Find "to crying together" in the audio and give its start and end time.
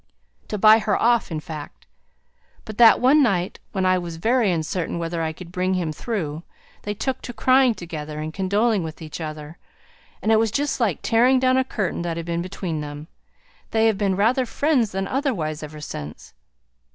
7.21-8.19